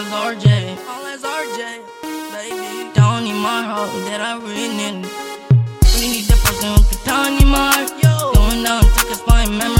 as 0.00 0.12
RJ. 0.12 0.78
All 0.88 1.04
as 1.04 1.22
RJ, 1.22 1.60
baby. 2.32 2.92
Down 2.94 3.26
in 3.26 3.36
my 3.36 3.62
heart 3.62 3.90
that 4.06 4.20
I 4.20 4.38
really 4.38 4.68
need. 4.80 5.06
We 5.98 6.08
need 6.08 6.24
the 6.24 6.36
person 6.44 6.72
with 6.72 6.88
the 6.90 6.98
tiny 7.04 7.44
mark. 7.44 7.90
Going 8.34 8.62
down, 8.62 8.82
take 8.96 9.10
a 9.10 9.14
spine 9.14 9.58
memory. 9.58 9.79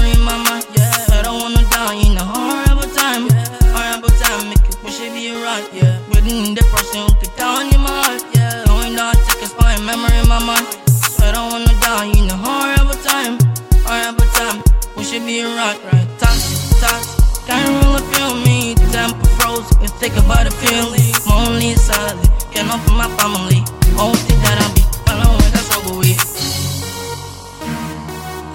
think 20.01 20.17
about 20.17 20.49
the 20.49 20.51
feelings. 20.57 21.13
Lonely 21.29 21.77
and 21.77 21.79
silent, 21.79 22.25
cannot 22.49 22.81
open 22.81 22.97
my 22.97 23.09
family. 23.21 23.61
Only 24.01 24.17
thing 24.25 24.41
that 24.41 24.57
I 24.57 24.67
be 24.73 24.81
alone 25.13 25.37
when 25.37 25.53
I 25.53 25.61
struggle 25.61 26.01
with. 26.01 26.17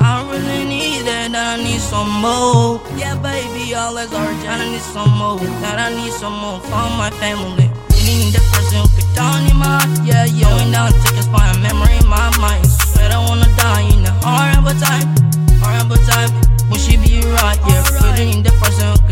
I 0.03 0.27
really 0.27 0.67
need 0.67 1.07
that, 1.07 1.31
that 1.31 1.55
I 1.55 1.63
need 1.63 1.79
some 1.79 2.11
more. 2.19 2.83
Yeah, 2.99 3.15
baby, 3.23 3.79
all 3.79 3.95
is 3.95 4.11
urgent, 4.11 4.43
I 4.43 4.67
need 4.75 4.83
some 4.83 5.15
more. 5.15 5.39
That 5.63 5.79
I 5.79 5.95
need 5.95 6.11
some 6.19 6.35
more 6.35 6.59
for 6.67 6.91
my 6.99 7.15
family. 7.23 7.71
Needing 8.03 8.35
that 8.35 8.43
person 8.51 8.83
who 8.83 8.91
could 8.99 9.07
down 9.15 9.47
in 9.47 9.55
my 9.55 9.79
yeah, 10.03 10.27
yeah. 10.27 10.51
Going 10.51 10.75
down, 10.75 10.91
take 11.07 11.15
a 11.15 11.23
spine, 11.23 11.63
memory 11.63 11.95
in 11.95 12.11
my 12.11 12.27
mind. 12.43 12.67
Swear 12.67 13.15
I 13.15 13.23
wanna 13.23 13.47
die 13.55 13.87
in 13.95 14.03
a 14.03 14.11
horrible 14.19 14.75
time, 14.83 15.07
horrible 15.63 16.03
time. 16.11 16.31
Will 16.67 16.83
she 16.83 16.99
be 16.99 17.23
right? 17.39 17.59
Yeah, 17.71 17.87
feeling 18.03 18.43
that 18.43 18.55
person 18.59 19.06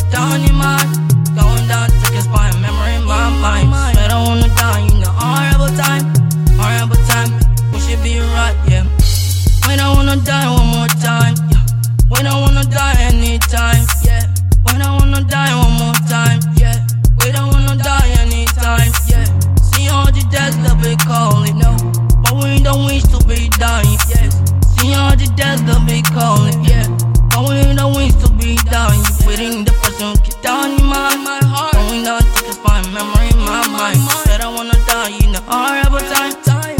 Horrible 35.46 35.98
time, 35.98 36.32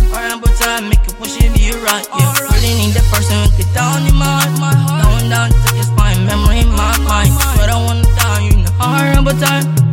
horrible 0.09 0.49
time, 0.57 0.89
make 0.89 1.05
you 1.07 1.13
push 1.15 1.37
it 1.37 1.53
be 1.53 1.71
right. 1.85 2.07
Yeah, 2.17 2.33
really 2.41 2.75
need 2.81 2.95
that 2.97 3.05
person 3.13 3.37
who 3.45 3.57
could 3.57 3.73
down 3.75 4.07
in 4.07 4.15
my 4.15 4.49
mind. 4.59 5.05
Going 5.05 5.29
down 5.29 5.51
to 5.51 5.75
your 5.77 5.85
spine, 5.85 6.25
memory 6.25 6.61
in 6.61 6.69
my 6.71 6.97
mind. 7.05 7.33
But 7.57 7.69
I 7.69 7.77
wanna 7.77 8.03
die, 8.17 8.49
you 8.49 8.57
know, 8.57 8.71
horrible 8.81 9.39
time. 9.39 9.84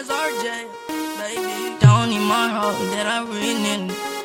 is 0.00 0.08
RJ, 0.08 0.68
baby. 1.18 1.78
Don't 1.80 2.08
need 2.08 2.20
my 2.20 2.48
heart 2.48 2.78
that 2.92 3.06
I 3.06 3.22
really 3.22 3.84
need. 3.84 4.19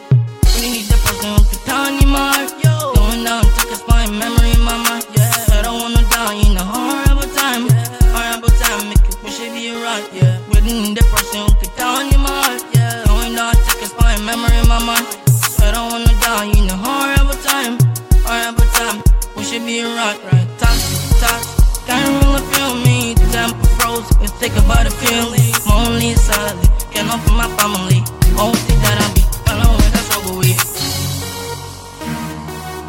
one 27.16 27.26
for 27.26 27.34
my 27.34 27.48
family. 27.58 28.04
Only 28.40 28.60
thing 28.68 28.80
that 28.84 28.98
I 29.00 29.08
be, 29.16 29.24
I 29.48 29.54
know 29.62 29.72
when 29.72 29.92
I 29.94 30.02
struggle 30.08 30.38
with. 30.38 30.60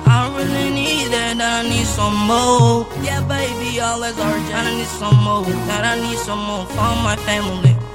I 0.06 0.28
really 0.36 0.70
need 0.70 1.12
that, 1.12 1.40
I 1.40 1.68
need 1.68 1.86
some 1.86 2.16
more. 2.26 2.86
Yeah, 3.02 3.20
baby, 3.28 3.80
all 3.80 4.02
is 4.02 4.18
urgent. 4.18 4.54
I 4.54 4.74
need 4.74 4.86
some 4.86 5.16
more. 5.22 5.44
That 5.68 5.84
I 5.84 6.00
need 6.00 6.18
some 6.18 6.42
more 6.42 6.66
for 6.66 6.94
my 7.06 7.16
family. 7.26 7.85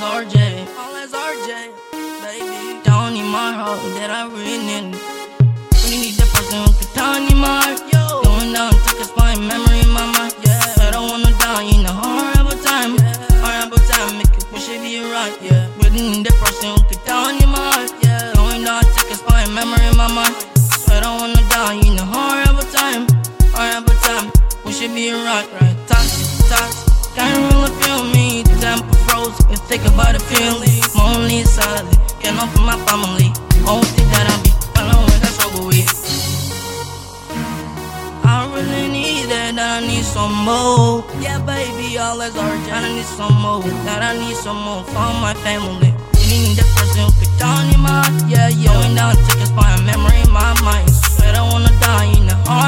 RJ. 0.00 0.66
As 1.02 1.12
RJ, 1.12 1.72
baby. 2.22 2.82
Down 2.84 3.16
in 3.16 3.26
my 3.26 3.52
heart 3.52 3.80
that 3.96 4.10
I 4.10 4.26
win 4.28 4.68
in. 4.68 5.07
solid. 31.58 31.86
Can 32.22 32.38
I'm 32.38 32.50
my 32.62 32.78
family. 32.86 33.28
Only 33.66 33.90
thing 33.94 34.08
that 34.14 34.26
I'm 34.30 34.40
be 34.46 34.52
following, 34.74 35.20
that's 35.22 35.38
what 35.42 35.66
we 35.66 35.82
I 38.22 38.46
really 38.54 38.86
need 38.88 39.26
that, 39.32 39.58
I 39.58 39.86
need 39.86 40.04
some 40.04 40.34
more. 40.46 41.04
Yeah, 41.20 41.38
baby, 41.42 41.98
all 41.98 42.18
that's 42.18 42.36
already, 42.36 42.70
I 42.70 42.80
need 42.94 43.08
some 43.18 43.34
more. 43.42 43.62
That 43.86 44.02
I 44.02 44.12
need 44.18 44.36
some 44.36 44.60
more 44.66 44.84
for 44.84 45.10
my 45.24 45.34
family. 45.46 45.92
Need 46.28 46.60
that 46.60 46.68
person 46.76 47.08
who 47.08 47.12
could 47.18 47.34
down 47.38 47.66
in 47.74 47.80
my, 47.80 48.04
yeah, 48.28 48.48
yeah. 48.48 48.72
Going 48.72 48.94
down, 48.94 49.16
take 49.26 49.42
a 49.42 49.46
spot, 49.46 49.82
memory 49.82 50.20
in 50.20 50.30
my 50.30 50.52
mind. 50.62 50.90
Swear 50.90 51.34
I 51.34 51.42
wanna 51.50 51.72
die 51.80 52.12
in 52.18 52.26
the 52.26 52.36
heart. 52.46 52.67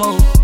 move. 0.00 0.39